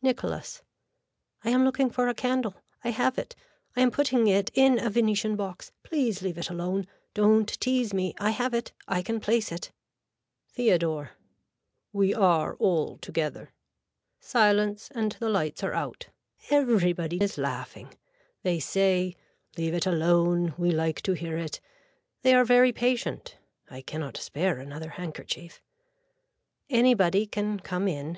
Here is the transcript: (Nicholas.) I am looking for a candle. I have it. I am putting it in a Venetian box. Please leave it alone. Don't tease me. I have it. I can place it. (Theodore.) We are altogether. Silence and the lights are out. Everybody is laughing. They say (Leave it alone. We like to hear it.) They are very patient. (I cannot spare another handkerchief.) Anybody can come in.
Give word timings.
(Nicholas.) 0.00 0.62
I 1.44 1.50
am 1.50 1.62
looking 1.62 1.90
for 1.90 2.08
a 2.08 2.14
candle. 2.14 2.54
I 2.82 2.92
have 2.92 3.18
it. 3.18 3.36
I 3.76 3.82
am 3.82 3.90
putting 3.90 4.26
it 4.26 4.50
in 4.54 4.78
a 4.78 4.88
Venetian 4.88 5.36
box. 5.36 5.70
Please 5.82 6.22
leave 6.22 6.38
it 6.38 6.48
alone. 6.48 6.86
Don't 7.12 7.44
tease 7.60 7.92
me. 7.92 8.14
I 8.18 8.30
have 8.30 8.54
it. 8.54 8.72
I 8.88 9.02
can 9.02 9.20
place 9.20 9.52
it. 9.52 9.70
(Theodore.) 10.48 11.10
We 11.92 12.14
are 12.14 12.56
altogether. 12.58 13.52
Silence 14.18 14.90
and 14.94 15.12
the 15.12 15.28
lights 15.28 15.62
are 15.62 15.74
out. 15.74 16.08
Everybody 16.48 17.22
is 17.22 17.36
laughing. 17.36 17.92
They 18.44 18.58
say 18.58 19.14
(Leave 19.58 19.74
it 19.74 19.84
alone. 19.84 20.54
We 20.56 20.70
like 20.70 21.02
to 21.02 21.12
hear 21.12 21.36
it.) 21.36 21.60
They 22.22 22.34
are 22.34 22.46
very 22.46 22.72
patient. 22.72 23.36
(I 23.70 23.82
cannot 23.82 24.16
spare 24.16 24.56
another 24.58 24.88
handkerchief.) 24.96 25.60
Anybody 26.70 27.26
can 27.26 27.60
come 27.60 27.86
in. 27.88 28.14